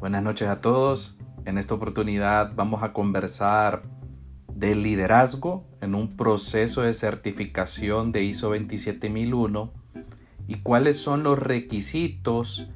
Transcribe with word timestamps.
Buenas 0.00 0.22
noches 0.22 0.48
a 0.48 0.62
todos. 0.62 1.18
En 1.44 1.58
esta 1.58 1.74
oportunidad 1.74 2.54
vamos 2.56 2.82
a 2.82 2.94
conversar 2.94 3.82
del 4.50 4.82
liderazgo 4.82 5.66
en 5.82 5.94
un 5.94 6.16
proceso 6.16 6.80
de 6.80 6.94
certificación 6.94 8.10
de 8.10 8.22
ISO 8.22 8.48
27001 8.48 9.70
y 10.48 10.54
cuáles 10.62 10.96
son 10.96 11.22
los 11.22 11.38
requisitos 11.38 12.66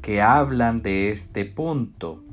que 0.00 0.22
hablan 0.22 0.80
de 0.80 1.10
este 1.10 1.44
punto. 1.44 2.24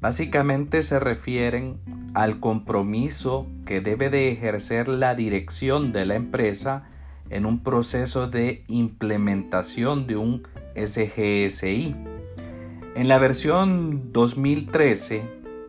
Básicamente 0.00 0.80
se 0.80 1.00
refieren 1.00 1.80
al 2.14 2.38
compromiso 2.38 3.48
que 3.66 3.80
debe 3.80 4.08
de 4.08 4.30
ejercer 4.30 4.86
la 4.86 5.16
dirección 5.16 5.90
de 5.90 6.06
la 6.06 6.14
empresa 6.14 6.84
en 7.28 7.44
un 7.44 7.64
proceso 7.64 8.28
de 8.28 8.62
implementación 8.68 10.06
de 10.06 10.16
un 10.16 10.42
SGSI. 10.76 12.09
En 12.96 13.06
la 13.06 13.18
versión 13.18 14.12
2013 14.12 15.22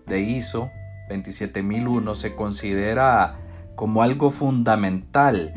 de 0.08 0.22
ISO 0.22 0.72
27001 1.08 2.16
se 2.16 2.36
considera 2.36 3.36
como 3.76 4.02
algo 4.02 4.32
fundamental. 4.32 5.54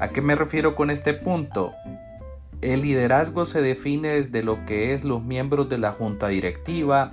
¿A 0.00 0.08
qué 0.08 0.22
me 0.22 0.34
refiero 0.34 0.74
con 0.74 0.90
este 0.90 1.12
punto? 1.12 1.72
El 2.62 2.80
liderazgo 2.80 3.44
se 3.44 3.60
define 3.60 4.08
desde 4.14 4.42
lo 4.42 4.64
que 4.64 4.94
es 4.94 5.04
los 5.04 5.22
miembros 5.22 5.68
de 5.68 5.76
la 5.76 5.92
junta 5.92 6.28
directiva 6.28 7.12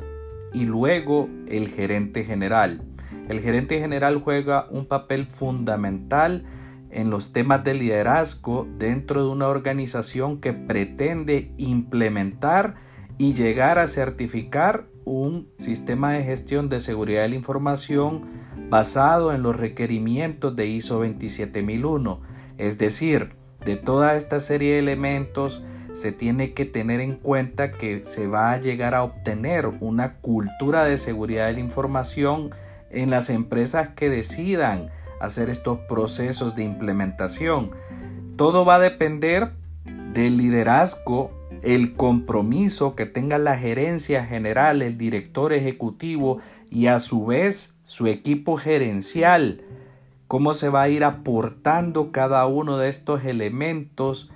y 0.53 0.63
luego 0.63 1.27
el 1.47 1.67
gerente 1.67 2.23
general. 2.23 2.81
El 3.27 3.41
gerente 3.41 3.79
general 3.79 4.21
juega 4.23 4.67
un 4.71 4.85
papel 4.85 5.25
fundamental 5.25 6.45
en 6.89 7.09
los 7.09 7.33
temas 7.33 7.65
de 7.65 7.73
liderazgo 7.73 8.65
dentro 8.77 9.23
de 9.23 9.29
una 9.29 9.47
organización 9.47 10.39
que 10.39 10.53
pretende 10.53 11.51
implementar 11.57 12.87
y 13.19 13.33
llegar 13.33 13.77
a 13.77 13.85
certificar 13.85 14.85
un 15.03 15.49
sistema 15.59 16.13
de 16.13 16.23
gestión 16.23 16.69
de 16.69 16.79
seguridad 16.79 17.23
de 17.23 17.29
la 17.29 17.35
información 17.35 18.23
basado 18.69 19.33
en 19.33 19.43
los 19.43 19.57
requerimientos 19.57 20.55
de 20.55 20.67
ISO 20.67 20.99
27001. 20.99 22.21
Es 22.57 22.77
decir, 22.77 23.33
de 23.65 23.75
toda 23.75 24.15
esta 24.15 24.39
serie 24.39 24.73
de 24.73 24.79
elementos 24.79 25.63
se 25.91 26.13
tiene 26.13 26.53
que 26.53 26.63
tener 26.63 27.01
en 27.01 27.17
cuenta 27.17 27.73
que 27.73 28.05
se 28.05 28.27
va 28.27 28.53
a 28.53 28.59
llegar 28.61 28.95
a 28.95 29.03
obtener 29.03 29.67
una 29.81 30.15
cultura 30.19 30.85
de 30.85 30.97
seguridad 30.97 31.47
de 31.47 31.53
la 31.53 31.59
información 31.59 32.51
en 32.89 33.09
las 33.09 33.29
empresas 33.29 33.89
que 33.97 34.09
decidan 34.09 34.91
hacer 35.19 35.49
estos 35.49 35.79
procesos 35.89 36.55
de 36.55 36.63
implementación. 36.63 37.71
Todo 38.37 38.63
va 38.63 38.75
a 38.75 38.79
depender 38.79 39.51
del 40.13 40.37
liderazgo, 40.37 41.31
el 41.61 41.95
compromiso 41.95 42.95
que 42.95 43.05
tenga 43.05 43.37
la 43.37 43.57
gerencia 43.57 44.25
general, 44.25 44.81
el 44.81 44.97
director 44.97 45.53
ejecutivo 45.53 46.39
y 46.69 46.87
a 46.87 46.99
su 46.99 47.25
vez 47.25 47.77
su 47.85 48.07
equipo 48.07 48.57
gerencial. 48.57 49.61
Cómo 50.27 50.53
se 50.53 50.69
va 50.69 50.83
a 50.83 50.89
ir 50.89 51.03
aportando 51.03 52.11
cada 52.11 52.45
uno 52.45 52.77
de 52.77 52.89
estos 52.89 53.23
elementos 53.25 54.31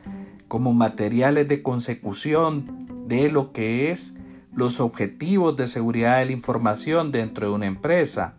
como 0.48 0.74
materiales 0.74 1.48
de 1.48 1.62
consecución 1.62 2.88
de 3.08 3.30
lo 3.30 3.52
que 3.52 3.92
es 3.92 4.18
los 4.56 4.80
objetivos 4.80 5.56
de 5.58 5.68
seguridad 5.68 6.20
de 6.20 6.26
la 6.26 6.32
información 6.32 7.12
dentro 7.12 7.48
de 7.48 7.54
una 7.54 7.66
empresa. 7.66 8.36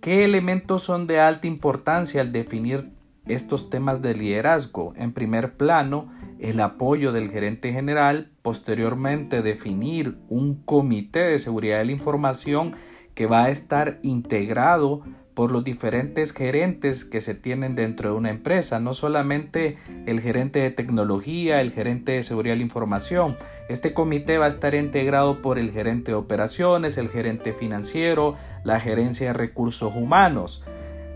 ¿Qué 0.00 0.24
elementos 0.24 0.84
son 0.84 1.06
de 1.06 1.20
alta 1.20 1.46
importancia 1.46 2.20
al 2.20 2.32
definir 2.32 2.90
estos 3.26 3.68
temas 3.68 4.00
de 4.00 4.14
liderazgo? 4.14 4.94
En 4.96 5.12
primer 5.12 5.56
plano, 5.56 6.08
el 6.40 6.60
apoyo 6.60 7.12
del 7.12 7.30
gerente 7.30 7.72
general, 7.72 8.30
posteriormente 8.42 9.42
definir 9.42 10.18
un 10.28 10.62
comité 10.62 11.20
de 11.20 11.38
seguridad 11.38 11.78
de 11.78 11.86
la 11.86 11.92
información 11.92 12.76
que 13.14 13.26
va 13.26 13.44
a 13.44 13.50
estar 13.50 13.98
integrado 14.02 15.02
por 15.38 15.52
los 15.52 15.62
diferentes 15.62 16.32
gerentes 16.32 17.04
que 17.04 17.20
se 17.20 17.32
tienen 17.32 17.76
dentro 17.76 18.10
de 18.10 18.16
una 18.16 18.30
empresa, 18.30 18.80
no 18.80 18.92
solamente 18.92 19.78
el 20.06 20.20
gerente 20.20 20.58
de 20.58 20.72
tecnología, 20.72 21.60
el 21.60 21.70
gerente 21.70 22.12
de 22.12 22.24
seguridad 22.24 22.54
de 22.54 22.58
la 22.58 22.64
información. 22.64 23.36
Este 23.68 23.94
comité 23.94 24.38
va 24.38 24.46
a 24.46 24.48
estar 24.48 24.74
integrado 24.74 25.40
por 25.40 25.58
el 25.58 25.70
gerente 25.70 26.10
de 26.10 26.16
operaciones, 26.16 26.98
el 26.98 27.08
gerente 27.08 27.52
financiero, 27.52 28.36
la 28.64 28.80
gerencia 28.80 29.28
de 29.28 29.34
recursos 29.34 29.94
humanos. 29.94 30.64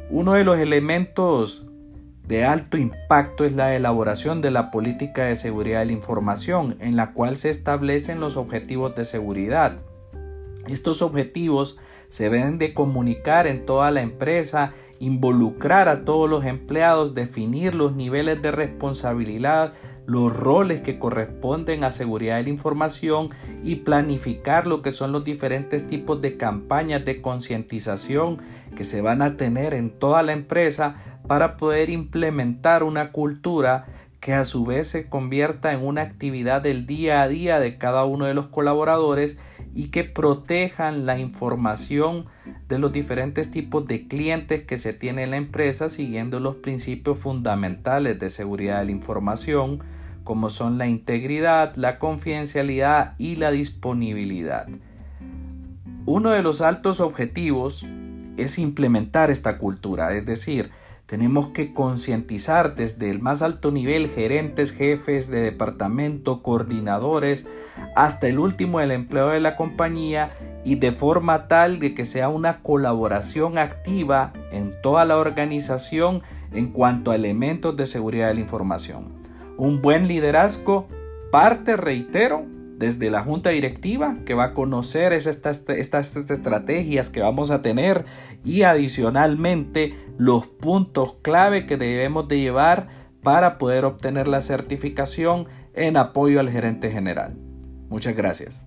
Uno 0.08 0.34
de 0.34 0.44
los 0.44 0.60
elementos 0.60 1.66
de 2.26 2.44
alto 2.44 2.76
impacto 2.76 3.44
es 3.44 3.52
la 3.52 3.74
elaboración 3.74 4.40
de 4.40 4.50
la 4.50 4.70
política 4.70 5.24
de 5.24 5.36
seguridad 5.36 5.80
de 5.80 5.86
la 5.86 5.92
información, 5.92 6.76
en 6.80 6.96
la 6.96 7.12
cual 7.12 7.36
se 7.36 7.50
establecen 7.50 8.20
los 8.20 8.36
objetivos 8.36 8.94
de 8.94 9.04
seguridad. 9.04 9.78
Estos 10.68 11.02
objetivos 11.02 11.78
se 12.08 12.30
deben 12.30 12.58
de 12.58 12.74
comunicar 12.74 13.46
en 13.46 13.66
toda 13.66 13.90
la 13.90 14.02
empresa, 14.02 14.72
involucrar 15.00 15.88
a 15.88 16.04
todos 16.04 16.30
los 16.30 16.44
empleados, 16.44 17.14
definir 17.14 17.74
los 17.74 17.96
niveles 17.96 18.40
de 18.40 18.52
responsabilidad, 18.52 19.72
los 20.06 20.34
roles 20.36 20.80
que 20.80 20.98
corresponden 20.98 21.84
a 21.84 21.90
seguridad 21.90 22.36
de 22.36 22.44
la 22.44 22.48
información 22.48 23.30
y 23.64 23.76
planificar 23.76 24.66
lo 24.66 24.82
que 24.82 24.92
son 24.92 25.12
los 25.12 25.24
diferentes 25.24 25.86
tipos 25.86 26.20
de 26.20 26.36
campañas 26.36 27.04
de 27.04 27.20
concientización 27.20 28.38
que 28.76 28.84
se 28.84 29.00
van 29.00 29.22
a 29.22 29.36
tener 29.36 29.74
en 29.74 29.90
toda 29.90 30.22
la 30.22 30.32
empresa 30.32 30.96
para 31.26 31.56
poder 31.56 31.90
implementar 31.90 32.82
una 32.82 33.12
cultura 33.12 33.86
que 34.20 34.34
a 34.34 34.44
su 34.44 34.64
vez 34.64 34.86
se 34.86 35.08
convierta 35.08 35.72
en 35.72 35.84
una 35.84 36.02
actividad 36.02 36.62
del 36.62 36.86
día 36.86 37.22
a 37.22 37.28
día 37.28 37.58
de 37.58 37.76
cada 37.76 38.04
uno 38.04 38.26
de 38.26 38.34
los 38.34 38.46
colaboradores 38.46 39.36
y 39.74 39.88
que 39.88 40.04
protejan 40.04 41.06
la 41.06 41.18
información 41.18 42.26
de 42.68 42.78
los 42.78 42.92
diferentes 42.92 43.50
tipos 43.50 43.84
de 43.86 44.06
clientes 44.06 44.62
que 44.62 44.78
se 44.78 44.92
tiene 44.92 45.24
en 45.24 45.32
la 45.32 45.38
empresa 45.38 45.88
siguiendo 45.88 46.38
los 46.38 46.56
principios 46.56 47.18
fundamentales 47.18 48.20
de 48.20 48.30
seguridad 48.30 48.78
de 48.78 48.86
la 48.86 48.90
información 48.92 49.82
como 50.22 50.50
son 50.50 50.78
la 50.78 50.86
integridad, 50.86 51.74
la 51.74 51.98
confidencialidad 51.98 53.14
y 53.18 53.36
la 53.36 53.50
disponibilidad. 53.50 54.68
Uno 56.06 56.30
de 56.30 56.42
los 56.42 56.60
altos 56.60 57.00
objetivos 57.00 57.84
es 58.36 58.58
implementar 58.58 59.30
esta 59.30 59.58
cultura, 59.58 60.14
es 60.14 60.26
decir, 60.26 60.70
tenemos 61.12 61.48
que 61.48 61.74
concientizar 61.74 62.74
desde 62.74 63.10
el 63.10 63.20
más 63.20 63.42
alto 63.42 63.70
nivel, 63.70 64.08
gerentes, 64.08 64.72
jefes 64.72 65.28
de 65.28 65.42
departamento, 65.42 66.42
coordinadores, 66.42 67.46
hasta 67.94 68.28
el 68.28 68.38
último 68.38 68.80
el 68.80 68.92
empleo 68.92 69.28
de 69.28 69.40
la 69.40 69.54
compañía 69.54 70.30
y 70.64 70.76
de 70.76 70.90
forma 70.90 71.48
tal 71.48 71.80
de 71.80 71.92
que 71.92 72.06
sea 72.06 72.30
una 72.30 72.62
colaboración 72.62 73.58
activa 73.58 74.32
en 74.52 74.72
toda 74.80 75.04
la 75.04 75.18
organización 75.18 76.22
en 76.50 76.68
cuanto 76.68 77.10
a 77.10 77.16
elementos 77.16 77.76
de 77.76 77.84
seguridad 77.84 78.28
de 78.28 78.34
la 78.36 78.40
información. 78.40 79.08
Un 79.58 79.82
buen 79.82 80.08
liderazgo 80.08 80.88
parte, 81.30 81.76
reitero, 81.76 82.46
desde 82.82 83.10
la 83.10 83.22
junta 83.22 83.50
directiva 83.50 84.14
que 84.26 84.34
va 84.34 84.46
a 84.46 84.54
conocer 84.54 85.12
estas, 85.12 85.62
estas, 85.68 86.16
estrategias 86.16 87.10
que 87.10 87.20
vamos 87.20 87.52
a 87.52 87.62
tener 87.62 88.04
y 88.44 88.62
adicionalmente 88.62 89.94
los 90.18 90.48
puntos 90.48 91.14
clave 91.22 91.64
que 91.64 91.76
debemos 91.76 92.26
de 92.26 92.40
llevar 92.40 92.88
para 93.22 93.56
poder 93.56 93.84
obtener 93.84 94.26
la 94.26 94.40
certificación 94.40 95.46
en 95.74 95.96
apoyo 95.96 96.40
al 96.40 96.50
gerente 96.50 96.90
general. 96.90 97.36
Muchas 97.88 98.16
gracias. 98.16 98.64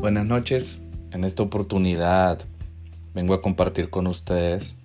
Buenas 0.00 0.26
noches. 0.26 0.82
En 1.12 1.22
esta 1.22 1.44
oportunidad 1.44 2.40
vengo 3.14 3.34
a 3.34 3.42
compartir 3.42 3.90
con 3.90 4.06
ustedes 4.06 4.76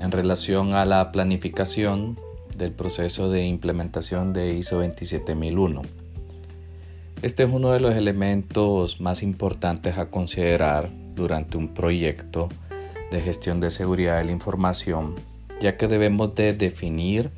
en 0.00 0.10
relación 0.12 0.74
a 0.74 0.84
la 0.84 1.12
planificación 1.12 2.18
del 2.56 2.72
proceso 2.72 3.30
de 3.30 3.46
implementación 3.46 4.32
de 4.32 4.54
ISO 4.54 4.78
27001. 4.78 5.82
Este 7.22 7.42
es 7.42 7.50
uno 7.50 7.72
de 7.72 7.80
los 7.80 7.94
elementos 7.94 9.00
más 9.00 9.22
importantes 9.22 9.98
a 9.98 10.10
considerar 10.10 10.88
durante 11.14 11.56
un 11.56 11.68
proyecto 11.74 12.48
de 13.10 13.20
gestión 13.20 13.60
de 13.60 13.70
seguridad 13.70 14.18
de 14.18 14.24
la 14.24 14.32
información, 14.32 15.16
ya 15.60 15.76
que 15.76 15.88
debemos 15.88 16.34
de 16.34 16.52
definir 16.52 17.30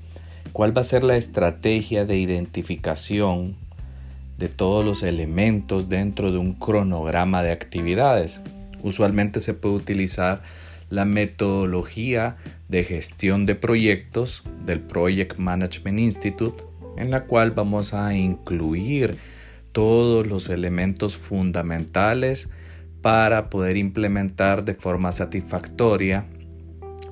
cuál 0.52 0.76
va 0.76 0.82
a 0.82 0.84
ser 0.84 1.02
la 1.04 1.16
estrategia 1.16 2.04
de 2.04 2.18
identificación 2.18 3.56
de 4.38 4.48
todos 4.48 4.84
los 4.84 5.02
elementos 5.02 5.88
dentro 5.88 6.32
de 6.32 6.38
un 6.38 6.54
cronograma 6.54 7.42
de 7.42 7.52
actividades 7.52 8.40
Usualmente 8.82 9.40
se 9.40 9.54
puede 9.54 9.76
utilizar 9.76 10.42
la 10.88 11.04
metodología 11.04 12.36
de 12.68 12.84
gestión 12.84 13.46
de 13.46 13.54
proyectos 13.54 14.44
del 14.64 14.80
Project 14.80 15.38
Management 15.38 16.00
Institute, 16.00 16.64
en 16.96 17.10
la 17.10 17.24
cual 17.24 17.52
vamos 17.52 17.94
a 17.94 18.14
incluir 18.14 19.18
todos 19.72 20.26
los 20.26 20.48
elementos 20.48 21.16
fundamentales 21.16 22.50
para 23.02 23.48
poder 23.48 23.76
implementar 23.76 24.64
de 24.64 24.74
forma 24.74 25.12
satisfactoria 25.12 26.26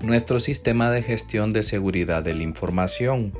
nuestro 0.02 0.38
sistema 0.40 0.90
de 0.90 1.02
gestión 1.02 1.52
de 1.52 1.62
seguridad 1.62 2.22
de 2.22 2.34
la 2.34 2.42
información. 2.42 3.32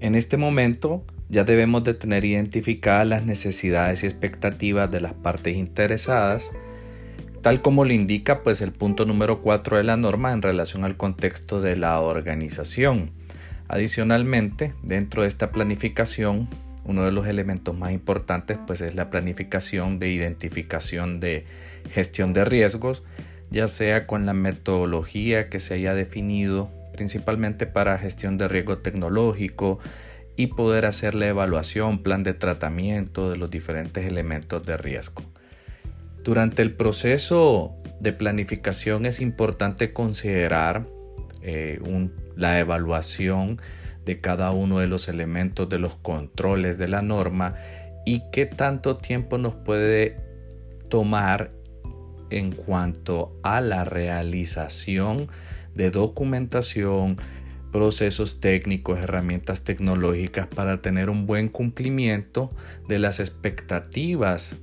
En 0.00 0.14
este 0.14 0.36
momento 0.36 1.04
ya 1.28 1.44
debemos 1.44 1.84
de 1.84 1.94
tener 1.94 2.24
identificadas 2.24 3.06
las 3.06 3.24
necesidades 3.24 4.02
y 4.02 4.06
expectativas 4.06 4.90
de 4.90 5.00
las 5.00 5.14
partes 5.14 5.56
interesadas, 5.56 6.52
tal 7.42 7.62
como 7.62 7.84
lo 7.84 7.92
indica 7.92 8.42
pues 8.42 8.60
el 8.60 8.72
punto 8.72 9.04
número 9.04 9.40
4 9.42 9.76
de 9.76 9.84
la 9.84 9.96
norma 9.96 10.32
en 10.32 10.42
relación 10.42 10.84
al 10.84 10.96
contexto 10.96 11.60
de 11.60 11.76
la 11.76 12.00
organización. 12.00 13.10
Adicionalmente, 13.68 14.74
dentro 14.82 15.22
de 15.22 15.28
esta 15.28 15.50
planificación, 15.50 16.48
uno 16.84 17.04
de 17.04 17.12
los 17.12 17.26
elementos 17.26 17.76
más 17.76 17.92
importantes 17.92 18.58
pues 18.66 18.80
es 18.80 18.94
la 18.94 19.10
planificación 19.10 19.98
de 19.98 20.10
identificación 20.10 21.18
de 21.20 21.44
gestión 21.90 22.32
de 22.32 22.44
riesgos, 22.44 23.02
ya 23.50 23.66
sea 23.66 24.06
con 24.06 24.26
la 24.26 24.34
metodología 24.34 25.48
que 25.48 25.58
se 25.58 25.74
haya 25.74 25.94
definido 25.94 26.70
principalmente 26.92 27.66
para 27.66 27.98
gestión 27.98 28.38
de 28.38 28.48
riesgo 28.48 28.78
tecnológico 28.78 29.78
y 30.36 30.48
poder 30.48 30.84
hacer 30.84 31.14
la 31.14 31.26
evaluación, 31.26 32.02
plan 32.02 32.22
de 32.22 32.34
tratamiento 32.34 33.30
de 33.30 33.36
los 33.36 33.50
diferentes 33.50 34.04
elementos 34.04 34.64
de 34.64 34.76
riesgo. 34.76 35.22
Durante 36.26 36.60
el 36.60 36.72
proceso 36.72 37.76
de 38.00 38.12
planificación 38.12 39.06
es 39.06 39.20
importante 39.20 39.92
considerar 39.92 40.84
eh, 41.40 41.78
la 42.34 42.58
evaluación 42.58 43.60
de 44.04 44.20
cada 44.20 44.50
uno 44.50 44.80
de 44.80 44.88
los 44.88 45.06
elementos 45.06 45.68
de 45.68 45.78
los 45.78 45.94
controles 45.94 46.78
de 46.78 46.88
la 46.88 47.00
norma 47.00 47.54
y 48.04 48.22
qué 48.32 48.44
tanto 48.44 48.96
tiempo 48.96 49.38
nos 49.38 49.54
puede 49.54 50.16
tomar 50.88 51.52
en 52.30 52.50
cuanto 52.50 53.38
a 53.44 53.60
la 53.60 53.84
realización 53.84 55.28
de 55.76 55.92
documentación, 55.92 57.18
procesos 57.70 58.40
técnicos, 58.40 58.98
herramientas 58.98 59.62
tecnológicas 59.62 60.48
para 60.48 60.82
tener 60.82 61.08
un 61.08 61.24
buen 61.24 61.48
cumplimiento 61.48 62.50
de 62.88 62.98
las 62.98 63.20
expectativas 63.20 64.56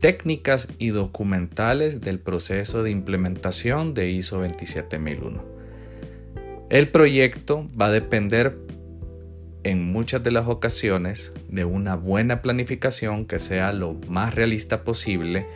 técnicas 0.00 0.68
y 0.78 0.88
documentales 0.88 2.00
del 2.00 2.18
proceso 2.18 2.82
de 2.82 2.90
implementación 2.90 3.94
de 3.94 4.10
ISO 4.10 4.40
27001. 4.40 5.44
El 6.70 6.88
proyecto 6.88 7.68
va 7.78 7.86
a 7.86 7.90
depender 7.90 8.56
en 9.62 9.92
muchas 9.92 10.22
de 10.22 10.30
las 10.30 10.48
ocasiones 10.48 11.32
de 11.48 11.66
una 11.66 11.96
buena 11.96 12.40
planificación 12.40 13.26
que 13.26 13.38
sea 13.38 13.72
lo 13.72 13.94
más 14.08 14.34
realista 14.34 14.84
posible 14.84 15.46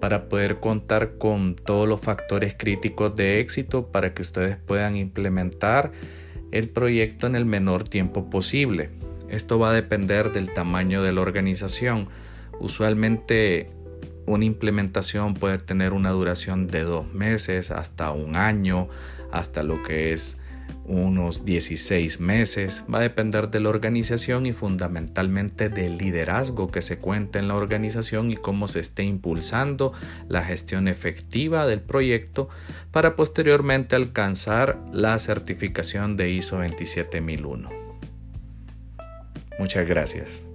para 0.00 0.30
poder 0.30 0.60
contar 0.60 1.18
con 1.18 1.54
todos 1.54 1.86
los 1.86 2.00
factores 2.00 2.54
críticos 2.56 3.14
de 3.14 3.40
éxito 3.40 3.88
para 3.88 4.14
que 4.14 4.22
ustedes 4.22 4.56
puedan 4.56 4.96
implementar 4.96 5.92
el 6.52 6.70
proyecto 6.70 7.26
en 7.26 7.36
el 7.36 7.44
menor 7.44 7.84
tiempo 7.84 8.30
posible. 8.30 8.88
Esto 9.28 9.58
va 9.58 9.70
a 9.70 9.74
depender 9.74 10.32
del 10.32 10.52
tamaño 10.52 11.02
de 11.02 11.12
la 11.12 11.20
organización. 11.20 12.08
Usualmente 12.58 13.70
una 14.26 14.44
implementación 14.44 15.34
puede 15.34 15.58
tener 15.58 15.92
una 15.92 16.10
duración 16.10 16.66
de 16.66 16.82
dos 16.82 17.12
meses 17.12 17.70
hasta 17.70 18.10
un 18.10 18.36
año, 18.36 18.88
hasta 19.32 19.62
lo 19.62 19.82
que 19.82 20.12
es 20.12 20.38
unos 20.84 21.44
16 21.44 22.20
meses. 22.20 22.84
Va 22.92 22.98
a 22.98 23.02
depender 23.02 23.50
de 23.50 23.60
la 23.60 23.68
organización 23.68 24.46
y 24.46 24.52
fundamentalmente 24.52 25.68
del 25.68 25.98
liderazgo 25.98 26.70
que 26.70 26.82
se 26.82 26.98
cuenta 26.98 27.38
en 27.38 27.48
la 27.48 27.54
organización 27.54 28.30
y 28.30 28.36
cómo 28.36 28.68
se 28.68 28.80
esté 28.80 29.04
impulsando 29.04 29.92
la 30.28 30.44
gestión 30.44 30.88
efectiva 30.88 31.66
del 31.66 31.80
proyecto 31.80 32.48
para 32.90 33.16
posteriormente 33.16 33.96
alcanzar 33.96 34.78
la 34.92 35.18
certificación 35.18 36.16
de 36.16 36.30
ISO 36.30 36.58
27001. 36.58 37.70
Muchas 39.58 39.86
gracias. 39.86 40.49